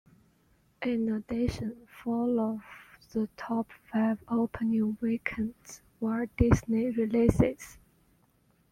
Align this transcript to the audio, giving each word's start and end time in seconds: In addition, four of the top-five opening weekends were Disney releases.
In 0.83 1.09
addition, 1.13 1.85
four 2.01 2.39
of 2.39 2.63
the 3.13 3.29
top-five 3.37 4.17
opening 4.27 4.97
weekends 4.99 5.83
were 5.99 6.25
Disney 6.37 6.89
releases. 6.89 7.77